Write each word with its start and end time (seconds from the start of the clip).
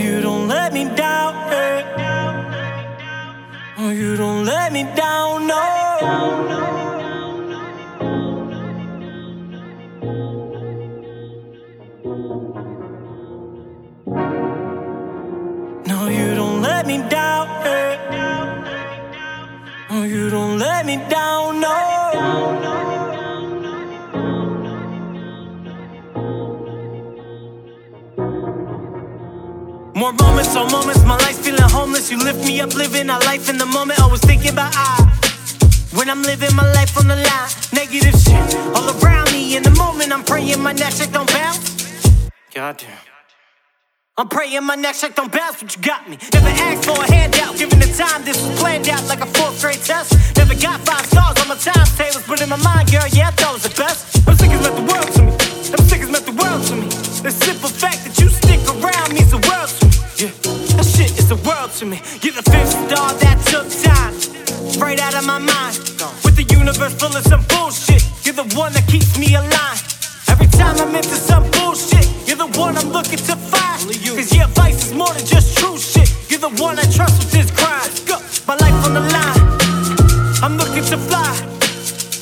you 0.00 0.20
don't 0.22 0.48
let 0.48 0.72
me 0.72 0.84
down. 0.96 1.34
eh. 1.52 2.06
Oh, 3.78 3.90
you 3.90 4.16
don't 4.16 4.44
let 4.44 4.72
me 4.72 4.84
down, 4.96 5.46
no. 5.46 6.70
No, 15.86 16.08
you 16.08 16.34
don't 16.34 16.62
let 16.62 16.86
me 16.86 16.98
down. 17.08 17.46
eh. 17.66 18.20
Oh, 19.90 20.04
you 20.04 20.30
don't 20.30 20.58
let 20.58 20.86
me 20.86 20.96
down, 21.08 21.60
no. 21.60 22.79
More 29.94 30.12
moments 30.12 30.54
on 30.56 30.70
moments, 30.70 31.02
my 31.04 31.16
life's 31.16 31.38
feeling 31.38 31.60
homeless. 31.62 32.10
You 32.10 32.18
lift 32.22 32.46
me 32.46 32.60
up, 32.60 32.74
living 32.74 33.10
our 33.10 33.20
life 33.20 33.48
in 33.50 33.58
the 33.58 33.66
moment. 33.66 34.00
Always 34.00 34.20
thinking 34.20 34.52
about 34.52 34.72
I. 34.76 35.06
When 35.92 36.08
I'm 36.08 36.22
living 36.22 36.54
my 36.54 36.70
life 36.72 36.96
on 36.96 37.08
the 37.08 37.16
line, 37.16 37.50
negative 37.72 38.18
shit 38.20 38.54
all 38.74 38.88
around 39.02 39.32
me. 39.32 39.56
In 39.56 39.62
the 39.62 39.70
moment, 39.72 40.12
I'm 40.12 40.24
praying 40.24 40.60
my 40.62 40.72
next 40.72 41.00
shit 41.00 41.12
don't 41.12 41.30
bounce. 41.32 42.30
Goddamn. 42.54 42.98
I'm 44.20 44.28
praying 44.28 44.62
my 44.64 44.74
next 44.74 45.00
check 45.00 45.14
don't 45.14 45.32
bounce, 45.32 45.62
but 45.62 45.74
you 45.74 45.80
got 45.80 46.06
me. 46.06 46.18
Never 46.34 46.48
asked 46.48 46.84
for 46.84 46.92
a 46.92 47.10
handout, 47.10 47.56
given 47.56 47.78
the 47.78 47.86
time, 47.96 48.22
this 48.22 48.36
was 48.36 48.60
planned 48.60 48.86
out 48.90 49.02
like 49.08 49.22
a 49.22 49.26
fourth 49.26 49.58
grade 49.62 49.80
test. 49.80 50.12
Never 50.36 50.54
got 50.54 50.78
five 50.82 51.06
stars 51.06 51.40
on 51.40 51.48
my 51.48 51.56
timetables, 51.56 52.26
but 52.28 52.42
in 52.42 52.50
my 52.50 52.56
mind, 52.56 52.92
girl, 52.92 53.08
yeah, 53.12 53.28
I 53.28 53.30
thought 53.30 53.54
was 53.54 53.62
the 53.62 53.74
best. 53.80 54.19
World 61.50 61.70
to 61.72 61.84
me. 61.84 61.98
You're 62.22 62.38
the 62.38 62.46
fifth 62.46 62.74
star 62.86 63.10
that 63.24 63.38
took 63.50 63.66
time, 63.82 64.14
right 64.78 65.00
out 65.00 65.14
of 65.18 65.26
my 65.26 65.38
mind. 65.38 65.74
With 66.24 66.36
the 66.38 66.46
universe 66.46 66.94
full 66.94 67.14
of 67.16 67.24
some 67.26 67.42
bullshit, 67.50 68.02
you're 68.24 68.38
the 68.38 68.48
one 68.54 68.72
that 68.74 68.86
keeps 68.86 69.18
me 69.18 69.34
aligned. 69.34 69.82
Every 70.30 70.46
time 70.46 70.76
I'm 70.78 70.94
into 70.94 71.18
some 71.18 71.44
bullshit, 71.56 72.06
you're 72.26 72.38
the 72.46 72.52
one 72.58 72.78
I'm 72.78 72.90
looking 72.90 73.18
to 73.30 73.34
find. 73.50 73.78
Cause 74.16 74.30
your 74.34 74.46
advice 74.46 74.78
is 74.86 74.92
more 74.94 75.12
than 75.16 75.26
just 75.26 75.58
true 75.58 75.76
shit. 75.78 76.08
You're 76.30 76.44
the 76.46 76.54
one 76.62 76.78
I 76.78 76.86
trust 76.96 77.18
with 77.18 77.32
this 77.34 77.50
grind. 77.58 77.90
Go, 78.06 78.16
my 78.46 78.54
life 78.64 78.78
on 78.86 78.94
the 78.94 79.04
line. 79.16 79.42
I'm 80.44 80.54
looking 80.56 80.86
to 80.92 80.98
fly. 81.08 81.34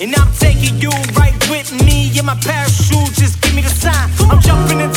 And 0.00 0.14
I'm 0.14 0.32
taking 0.38 0.78
you 0.78 0.94
right 1.20 1.36
with 1.50 1.68
me 1.84 2.16
in 2.16 2.24
my 2.24 2.38
parachute. 2.48 3.12
Just 3.18 3.42
give 3.42 3.54
me 3.54 3.62
the 3.62 3.74
sign. 3.82 4.08
I'm 4.30 4.40
jumping 4.40 4.80
in 4.80 4.87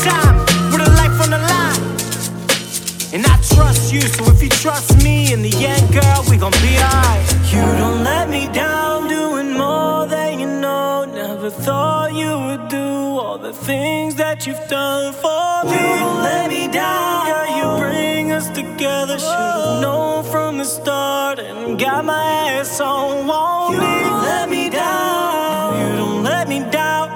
you, 4.02 4.08
so 4.08 4.32
if 4.32 4.42
you 4.42 4.50
trust 4.50 5.04
me, 5.04 5.32
in 5.32 5.42
the 5.42 5.54
end, 5.66 5.94
girl, 5.94 6.24
we 6.30 6.38
gon' 6.38 6.52
be 6.54 6.74
alright. 6.78 7.24
You 7.54 7.62
don't 7.82 8.04
let 8.04 8.30
me 8.30 8.48
down, 8.52 9.08
doing 9.08 9.52
more 9.58 10.08
than 10.08 10.40
you 10.40 10.48
know. 10.48 11.06
Never 11.06 11.50
thought 11.50 12.14
you 12.14 12.32
would 12.46 12.68
do 12.68 12.88
all 13.22 13.38
the 13.38 13.54
things 13.54 14.16
that 14.16 14.48
you've 14.48 14.68
done 14.68 15.14
for 15.14 15.66
me. 15.66 15.74
You 15.74 16.00
don't 16.04 16.24
let 16.24 16.50
me 16.50 16.68
down, 16.68 17.28
girl, 17.28 17.50
you 17.58 17.68
bring 17.80 18.32
us 18.32 18.48
together. 18.50 19.20
Should've 19.20 19.82
known 19.82 20.24
from 20.24 20.58
the 20.58 20.66
start 20.66 21.40
and 21.40 21.80
got 21.80 22.04
my 22.06 22.24
ass 22.58 22.80
on. 22.80 23.28
Won't 23.28 23.76
you 23.76 23.82
don't 23.82 24.22
let 24.24 24.50
me 24.50 24.70
down. 24.70 25.80
You 25.80 25.96
don't 25.98 26.24
let 26.24 26.48
me 26.50 26.60
down. 26.72 27.10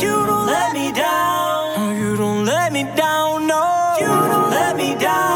You 0.00 0.26
don't 0.26 0.46
let 0.46 0.72
me 0.72 0.92
down. 0.92 1.96
You 1.96 2.16
don't 2.16 2.44
let 2.44 2.72
me 2.72 2.82
down. 2.96 3.46
No. 3.46 3.96
You 4.00 4.06
don't 4.06 4.50
let 4.50 4.76
me 4.76 4.94
down. 4.96 5.35